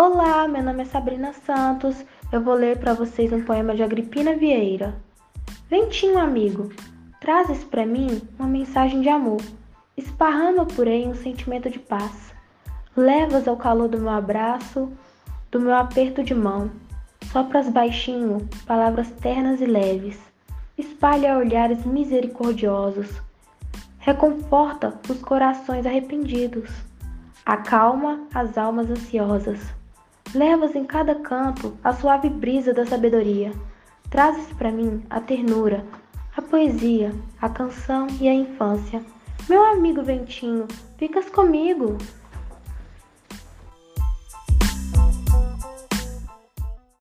Olá, 0.00 0.46
meu 0.46 0.62
nome 0.62 0.82
é 0.82 0.84
Sabrina 0.84 1.32
Santos. 1.32 2.04
Eu 2.30 2.40
vou 2.40 2.54
ler 2.54 2.78
para 2.78 2.94
vocês 2.94 3.32
um 3.32 3.42
poema 3.42 3.74
de 3.74 3.82
Agripina 3.82 4.36
Vieira. 4.36 4.94
Ventinho 5.68 6.20
amigo, 6.20 6.70
trazes 7.20 7.64
para 7.64 7.84
mim 7.84 8.22
uma 8.38 8.46
mensagem 8.46 9.00
de 9.00 9.08
amor. 9.08 9.40
Esparrama 9.96 10.64
por 10.64 10.86
aí 10.86 11.04
um 11.04 11.16
sentimento 11.16 11.68
de 11.68 11.80
paz. 11.80 12.32
Levas 12.96 13.48
ao 13.48 13.56
calor 13.56 13.88
do 13.88 13.98
meu 13.98 14.10
abraço, 14.10 14.88
do 15.50 15.58
meu 15.58 15.74
aperto 15.74 16.22
de 16.22 16.32
mão. 16.32 16.70
Sopras 17.32 17.68
baixinho 17.68 18.48
palavras 18.68 19.10
ternas 19.20 19.60
e 19.60 19.66
leves. 19.66 20.16
Espalha 20.78 21.36
olhares 21.36 21.84
misericordiosos. 21.84 23.20
Reconforta 23.98 24.96
os 25.08 25.20
corações 25.22 25.84
arrependidos. 25.84 26.70
Acalma 27.44 28.20
as 28.32 28.56
almas 28.56 28.88
ansiosas 28.88 29.76
Levas 30.34 30.74
em 30.74 30.84
cada 30.84 31.14
canto 31.14 31.76
a 31.82 31.92
suave 31.92 32.28
brisa 32.28 32.74
da 32.74 32.84
sabedoria. 32.84 33.50
Trazes 34.10 34.52
para 34.52 34.70
mim 34.70 35.02
a 35.08 35.20
ternura, 35.20 35.84
a 36.36 36.42
poesia, 36.42 37.14
a 37.40 37.48
canção 37.48 38.06
e 38.20 38.28
a 38.28 38.34
infância. 38.34 39.02
Meu 39.48 39.64
amigo 39.64 40.02
ventinho, 40.02 40.68
ficas 40.98 41.30
comigo. 41.30 41.96